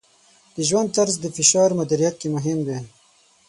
د 0.55 0.57
ژوند 0.69 0.89
طرز 0.95 1.15
د 1.21 1.25
فشار 1.37 1.69
مدیریت 1.79 2.15
کې 2.21 2.27
مهم 2.35 2.59
دی. 2.67 2.77